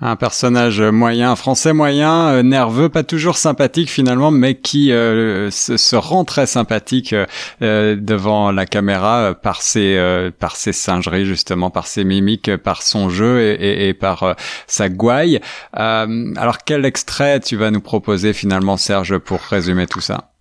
Un 0.00 0.16
personnage 0.16 0.80
moyen, 0.80 1.36
français 1.36 1.72
moyen, 1.72 2.28
euh, 2.30 2.42
nerveux, 2.42 2.88
pas 2.88 3.04
toujours 3.04 3.36
sympathique 3.36 3.88
finalement, 3.88 4.32
mais 4.32 4.56
qui 4.56 4.88
se, 4.88 5.50
se, 5.50 5.94
rend 5.94 6.24
très 6.24 6.46
sympathique 6.46 7.14
devant 7.60 8.50
la 8.50 8.66
caméra 8.66 9.34
par 9.40 9.62
ses 9.62 10.32
par 10.40 10.56
ses 10.56 10.72
singeries 10.72 11.26
justement, 11.26 11.70
par 11.70 11.86
ses 11.86 12.02
mimiques, 12.02 12.56
par 12.56 12.82
son 12.82 13.08
jeu 13.08 13.40
et, 13.40 13.52
et, 13.52 13.88
et 13.88 13.94
par 13.94 14.34
sa 14.66 14.88
gouaille. 14.88 15.40
alors 15.72 16.58
quel 16.66 16.84
extrait 16.84 17.38
tu 17.38 17.54
vas 17.54 17.70
nous 17.70 17.80
proposer 17.80 18.32
finalement, 18.32 18.76
Serge, 18.76 19.18
pour 19.18 19.40
résumer 19.42 19.86
tout 19.86 20.00
ça? 20.00 20.33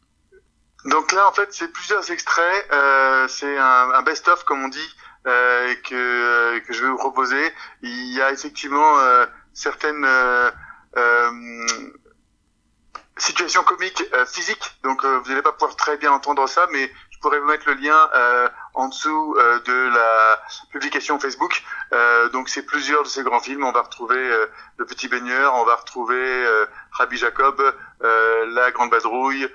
Donc 0.85 1.11
là, 1.13 1.27
en 1.27 1.31
fait, 1.31 1.53
c'est 1.53 1.69
plusieurs 1.69 2.11
extraits. 2.11 2.67
Euh, 2.71 3.27
c'est 3.27 3.57
un, 3.57 3.91
un 3.91 4.01
best-of, 4.01 4.43
comme 4.43 4.63
on 4.63 4.67
dit, 4.67 4.95
euh, 5.27 5.73
que, 5.87 6.59
que 6.59 6.73
je 6.73 6.83
vais 6.83 6.89
vous 6.89 6.97
proposer. 6.97 7.53
Il 7.81 8.13
y 8.13 8.21
a 8.21 8.31
effectivement 8.31 8.99
euh, 8.99 9.25
certaines 9.53 10.03
euh, 10.03 10.51
euh, 10.97 11.67
situations 13.17 13.63
comiques 13.63 14.03
physiques. 14.27 14.75
Donc 14.83 15.05
vous 15.05 15.29
n'allez 15.29 15.41
pas 15.41 15.53
pouvoir 15.53 15.75
très 15.75 15.97
bien 15.97 16.11
entendre 16.11 16.47
ça, 16.47 16.67
mais 16.71 16.91
je 17.11 17.19
pourrais 17.19 17.39
vous 17.39 17.47
mettre 17.47 17.69
le 17.69 17.75
lien 17.75 18.09
en 18.73 18.89
dessous 18.89 19.37
de 19.65 19.95
la 19.95 20.41
publication 20.71 21.19
Facebook. 21.19 21.63
donc 22.33 22.49
c'est 22.49 22.63
plusieurs 22.63 23.03
de 23.03 23.07
ces 23.07 23.23
grands 23.23 23.39
films. 23.39 23.63
On 23.63 23.71
va 23.71 23.83
retrouver 23.83 24.17
Le 24.77 24.85
Petit 24.85 25.07
Baigneur, 25.07 25.53
on 25.53 25.63
va 25.63 25.75
retrouver 25.75 26.45
Rabbi 26.91 27.15
Jacob, 27.15 27.61
La 28.01 28.71
Grande 28.71 28.89
Badrouille, 28.89 29.45
euh, 29.45 29.49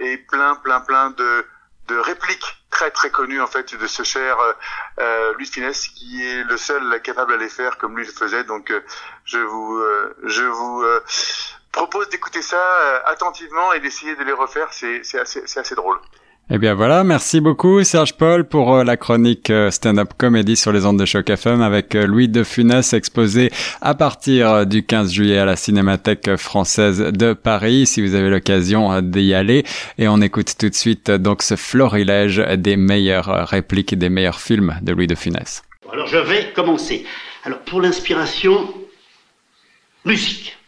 et 0.00 0.16
plein, 0.18 0.54
plein, 0.56 0.80
plein 0.80 1.10
de, 1.10 1.46
de 1.88 1.96
répliques 1.98 2.64
très 2.70 2.90
très 2.90 3.10
connues 3.10 3.40
en 3.40 3.46
fait 3.46 3.74
de 3.76 3.86
ce 3.86 4.02
cher 4.02 4.38
euh, 4.40 4.52
euh 4.98 5.32
Louis 5.34 5.46
Finesse 5.46 5.86
qui 5.88 6.26
est 6.26 6.42
le 6.42 6.56
seul 6.56 7.00
capable 7.02 7.34
à 7.34 7.36
les 7.36 7.48
faire 7.48 7.78
comme 7.78 7.96
lui 7.96 8.04
le 8.04 8.12
faisait. 8.12 8.44
Donc 8.44 8.70
euh, 8.70 8.80
je 9.24 9.38
vous 9.38 9.82
je 10.24 10.42
vous 10.42 10.84
propose 11.72 12.08
d'écouter 12.08 12.42
ça 12.42 13.02
attentivement 13.06 13.72
et 13.72 13.80
d'essayer 13.80 14.16
de 14.16 14.24
les 14.24 14.32
refaire. 14.32 14.72
C'est 14.72 15.00
assez 15.18 15.46
c'est 15.46 15.60
assez 15.60 15.74
drôle. 15.74 16.00
Eh 16.50 16.58
bien 16.58 16.74
voilà, 16.74 17.04
merci 17.04 17.40
beaucoup 17.40 17.82
Serge 17.84 18.18
Paul 18.18 18.44
pour 18.46 18.74
euh, 18.74 18.84
la 18.84 18.98
chronique 18.98 19.48
euh, 19.48 19.70
stand-up 19.70 20.10
comedy 20.18 20.56
sur 20.56 20.72
les 20.72 20.84
ondes 20.84 20.98
de 20.98 21.06
choc 21.06 21.30
FM 21.30 21.62
avec 21.62 21.94
euh, 21.94 22.06
Louis 22.06 22.28
de 22.28 22.44
Funès 22.44 22.92
exposé 22.92 23.50
à 23.80 23.94
partir 23.94 24.66
du 24.66 24.84
15 24.84 25.10
juillet 25.10 25.38
à 25.38 25.46
la 25.46 25.56
Cinémathèque 25.56 26.36
française 26.36 26.98
de 26.98 27.32
Paris 27.32 27.86
si 27.86 28.02
vous 28.02 28.14
avez 28.14 28.28
l'occasion 28.28 29.00
d'y 29.00 29.32
aller 29.32 29.64
et 29.96 30.06
on 30.06 30.20
écoute 30.20 30.52
tout 30.58 30.68
de 30.68 30.74
suite 30.74 31.10
donc 31.10 31.42
ce 31.42 31.56
florilège 31.56 32.44
des 32.58 32.76
meilleures 32.76 33.48
répliques 33.48 33.94
et 33.94 33.96
des 33.96 34.10
meilleurs 34.10 34.38
films 34.38 34.74
de 34.82 34.92
Louis 34.92 35.06
de 35.06 35.14
Funès. 35.14 35.62
Alors 35.90 36.08
je 36.08 36.18
vais 36.18 36.52
commencer. 36.54 37.06
Alors 37.44 37.60
pour 37.60 37.80
l'inspiration, 37.80 38.68
musique. 40.04 40.58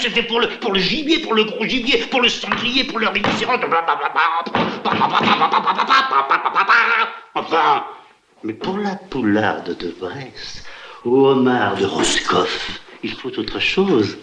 C'est 0.00 0.10
fait 0.10 0.22
pour 0.22 0.40
le, 0.40 0.48
pour 0.60 0.72
le 0.72 0.80
gibier, 0.80 1.18
pour 1.20 1.34
le 1.34 1.44
gros 1.44 1.64
gibier, 1.66 1.98
pour 2.10 2.20
le 2.20 2.28
sanglier, 2.28 2.84
pour 2.84 2.98
le 2.98 3.08
rhinocéros. 3.08 3.58
Enfin, 7.34 7.84
mais 8.44 8.52
pour 8.54 8.78
la 8.78 8.96
poularde 8.96 9.76
de 9.78 9.94
Brest, 9.98 10.64
ou 11.04 11.26
homard 11.26 11.76
de 11.76 11.86
Roscoff, 11.86 12.80
il 13.02 13.12
faut 13.12 13.36
autre 13.38 13.58
chose. 13.60 14.18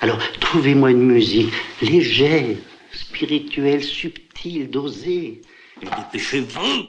Alors, 0.00 0.18
trouvez-moi 0.40 0.90
une 0.90 1.06
musique 1.06 1.52
légère, 1.80 2.56
spirituelle, 2.92 3.82
subtile, 3.82 4.70
dosée. 4.70 5.42
Et 5.82 5.86
dépêchez-vous 5.86 6.88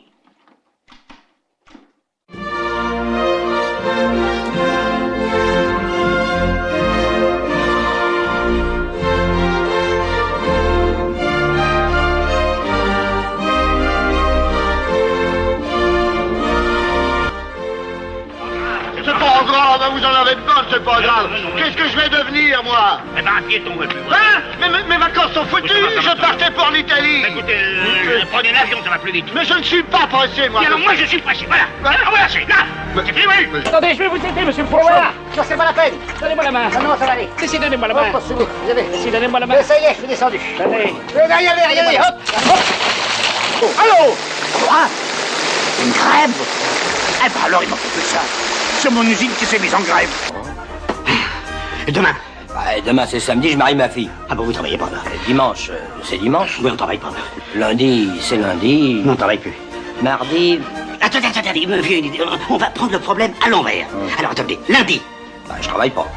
en 20.09 20.21
avez 20.21 20.35
de 20.35 20.41
bonnes, 20.41 20.65
c'est 20.71 20.83
pas 20.83 21.01
grave. 21.01 21.29
Qu'est-ce 21.57 21.77
que 21.77 21.87
je 21.87 21.97
vais 21.97 22.09
devenir, 22.09 22.63
moi 22.63 22.99
Eh 23.17 23.21
ben, 23.21 23.31
un 23.37 23.41
piéton, 23.43 23.75
ouais, 23.77 23.87
plus. 23.87 23.99
Hein 24.11 24.41
mais, 24.59 24.67
mes 24.69 24.97
vacances 24.97 25.33
sont 25.33 25.45
foutues, 25.45 25.73
je 25.99 26.21
partais 26.21 26.51
pour 26.51 26.69
l'Italie. 26.71 27.23
Écoutez, 27.27 27.55
euh, 27.55 28.21
prenez 28.31 28.51
l'avion, 28.51 28.79
ça 28.83 28.89
va 28.91 28.97
plus 28.97 29.11
vite. 29.11 29.25
Mais 29.33 29.45
je 29.45 29.53
ne 29.53 29.63
suis 29.63 29.83
pas 29.83 30.07
pressé, 30.07 30.49
moi. 30.49 30.61
alors, 30.65 30.79
moi, 30.79 30.93
je 30.95 31.05
suis 31.05 31.19
pressé, 31.19 31.45
voilà. 31.47 31.63
Alors, 31.85 32.09
voilà, 32.09 32.27
c'est 32.27 32.47
là. 32.47 32.65
C'est 33.05 33.13
fini, 33.13 33.25
oui. 33.27 33.59
Attendez, 33.65 33.93
je 33.93 33.99
vais 33.99 34.07
vous 34.07 34.17
aider, 34.17 34.41
monsieur 34.45 34.63
Poirot. 34.65 34.87
Voilà, 34.87 35.11
ça, 35.35 35.43
c'est 35.43 35.55
pas 35.55 35.65
la 35.65 35.73
peine. 35.73 35.93
Donnez-moi 36.19 36.43
la 36.43 36.51
main. 36.51 36.69
Ah 36.75 36.79
non, 36.81 36.97
ça 36.97 37.05
va 37.05 37.11
aller. 37.11 37.29
Si, 37.45 37.59
donnez-moi 37.59 37.87
la 37.87 37.93
main. 37.93 38.09
Hop, 38.13 38.23
vous. 38.27 38.35
Vous 38.35 38.71
avez. 38.71 38.85
Si, 38.97 39.11
donnez-moi 39.11 39.39
la 39.39 39.45
main. 39.45 39.55
Mais 39.57 39.63
ça 39.63 39.79
y 39.79 39.85
est, 39.85 39.93
je 39.93 39.99
suis 39.99 40.07
descendu. 40.07 40.39
Allez. 40.59 40.93
Allez, 41.15 41.47
allez, 41.47 41.79
allez, 41.79 41.97
hop, 41.97 42.15
hop. 42.49 42.59
Oh, 43.61 43.65
allô 43.81 44.15
Quoi? 44.53 44.87
Une 45.83 45.91
grève 45.91 46.31
Eh 47.25 47.29
ben, 47.29 47.45
alors, 47.45 47.63
il 47.63 47.69
m'en 47.69 47.75
faut 47.75 47.89
plus 47.89 48.01
ça. 48.01 48.21
C'est 48.81 48.89
mon 48.89 49.03
usine 49.03 49.29
qui 49.37 49.43
s'est 49.43 49.59
mise 49.59 49.75
en 49.75 49.81
grève. 49.81 50.09
Et 51.85 51.91
demain 51.91 52.15
bah, 52.47 52.79
Demain, 52.85 53.05
c'est 53.05 53.19
samedi, 53.19 53.51
je 53.51 53.57
marie 53.57 53.75
ma 53.75 53.89
fille. 53.89 54.09
Ah 54.29 54.35
bon, 54.35 54.45
vous 54.45 54.53
travaillez 54.53 54.77
pas 54.77 54.89
là 54.89 54.99
Dimanche, 55.27 55.69
euh, 55.69 55.79
c'est 56.01 56.17
dimanche. 56.17 56.59
Oui, 56.63 56.71
on 56.71 56.77
travaille 56.77 56.97
pas 56.97 57.11
Lundi, 57.55 58.09
c'est 58.21 58.37
lundi. 58.37 59.01
Non, 59.03 59.13
on 59.13 59.15
travaille 59.17 59.39
plus. 59.39 59.53
Mardi... 60.01 60.61
Attendez, 61.01 61.27
attendez, 61.27 61.49
attendez, 61.49 61.97
idée. 61.97 62.19
On 62.49 62.55
va 62.55 62.67
prendre 62.67 62.93
le 62.93 62.99
problème 62.99 63.33
à 63.45 63.49
l'envers. 63.49 63.85
Alors 64.17 64.31
attendez, 64.31 64.57
lundi. 64.69 65.01
Bah, 65.49 65.55
je 65.59 65.67
travaille 65.67 65.89
pas. 65.89 66.07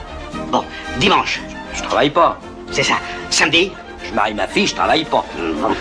Bon, 0.52 0.64
dimanche. 0.99 1.40
Je 1.75 1.83
travaille 1.83 2.11
pas. 2.11 2.38
C'est 2.71 2.85
ça. 2.85 2.95
Samedi. 3.31 3.73
Je 4.09 4.14
marie 4.14 4.35
ma 4.35 4.47
fille, 4.47 4.69
je 4.69 4.75
travaille 4.76 5.04
pas. 5.04 5.25
Bon. 5.37 5.75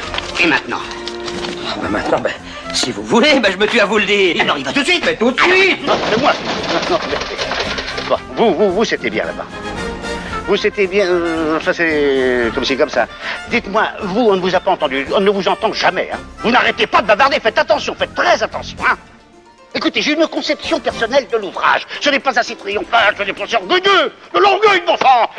Et 0.43 0.47
maintenant 0.47 0.79
Ah, 1.69 1.75
bah, 1.79 1.89
maintenant, 1.89 2.19
ben, 2.21 2.33
si 2.73 2.91
vous 2.91 3.03
voulez, 3.03 3.39
ben, 3.39 3.51
je 3.51 3.57
me 3.57 3.67
tue 3.67 3.79
à 3.79 3.85
vous 3.85 3.97
le 3.97 4.05
dire. 4.05 4.41
Alors 4.41 4.57
il 4.57 4.65
va 4.65 4.71
tout 4.73 4.81
de 4.81 4.85
suite 4.87 5.03
Mais 5.05 5.15
tout 5.15 5.31
de 5.31 5.39
suite 5.39 5.85
Non, 5.85 5.93
c'est 6.09 6.19
moi. 6.21 6.31
Non, 6.89 6.99
mais- 7.09 7.17
Bon, 8.09 8.17
vous, 8.35 8.53
vous, 8.55 8.71
vous, 8.71 8.83
c'était 8.85 9.09
bien 9.09 9.23
là-bas. 9.25 9.45
Vous, 10.47 10.57
c'était 10.57 10.87
bien. 10.87 11.05
euh, 11.05 11.59
ça, 11.61 11.73
c'est 11.73 12.51
comme 12.53 12.65
c'est 12.65 12.75
comme 12.75 12.89
ça. 12.89 13.07
Dites-moi, 13.49 13.83
vous, 14.01 14.21
on 14.31 14.35
ne 14.35 14.41
vous 14.41 14.53
a 14.53 14.59
pas 14.59 14.71
entendu. 14.71 15.05
On 15.15 15.21
ne 15.21 15.29
vous 15.29 15.47
entend 15.47 15.71
jamais. 15.71 16.09
Hein. 16.13 16.17
Vous 16.39 16.51
n'arrêtez 16.51 16.87
pas 16.87 17.01
de 17.01 17.07
bavarder. 17.07 17.39
Faites 17.39 17.57
attention, 17.57 17.95
faites 17.97 18.13
très 18.13 18.41
attention. 18.43 18.75
Hein. 18.85 18.97
Écoutez, 19.73 20.01
j'ai 20.01 20.11
une 20.13 20.27
conception 20.27 20.81
personnelle 20.81 21.27
de 21.31 21.37
l'ouvrage. 21.37 21.87
Ce 22.01 22.09
n'est 22.09 22.19
pas 22.19 22.37
assez 22.37 22.55
triomphal, 22.57 23.15
ce 23.17 23.23
n'est 23.23 23.31
pas 23.31 23.45
assez 23.45 23.55
orgueilleux. 23.55 24.11
De 24.33 24.39
l'orgueil, 24.39 24.81
bon 24.85 24.97
sang. 24.97 25.29